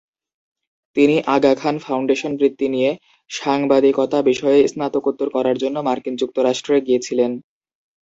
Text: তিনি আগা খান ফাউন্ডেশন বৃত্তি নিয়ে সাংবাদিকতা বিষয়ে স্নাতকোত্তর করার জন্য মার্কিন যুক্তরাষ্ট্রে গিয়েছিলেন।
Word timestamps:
তিনি 0.95 1.15
আগা 1.35 1.53
খান 1.55 1.75
ফাউন্ডেশন 1.79 2.31
বৃত্তি 2.39 2.67
নিয়ে 2.69 2.91
সাংবাদিকতা 3.31 4.19
বিষয়ে 4.29 4.59
স্নাতকোত্তর 4.67 5.27
করার 5.35 5.55
জন্য 5.57 5.77
মার্কিন 5.87 6.15
যুক্তরাষ্ট্রে 6.21 6.75
গিয়েছিলেন। 6.87 7.31